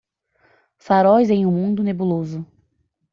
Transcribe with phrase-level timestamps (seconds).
[0.79, 2.43] Faróis em um mundo nebuloso.